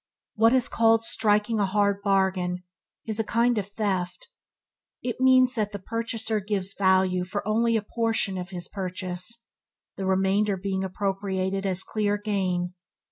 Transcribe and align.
What 0.33 0.51
is 0.51 0.67
called 0.67 1.03
"striking 1.03 1.59
a 1.59 1.67
hard 1.67 2.01
bargain" 2.01 2.63
is 3.05 3.19
a 3.19 3.23
kind 3.23 3.59
of 3.59 3.67
theft. 3.67 4.29
It 5.03 5.21
means 5.21 5.53
that 5.53 5.73
the 5.73 5.77
purchaser 5.77 6.39
gives 6.39 6.73
value 6.73 7.23
for 7.23 7.47
only 7.47 7.77
a 7.77 7.83
portion 7.83 8.39
of 8.39 8.49
his 8.49 8.67
purchase, 8.67 9.45
the 9.97 10.07
remainder 10.07 10.57
being 10.57 10.83
appropriated 10.83 11.67
as 11.67 11.83
clear 11.83 12.17
gain. 12.17 12.73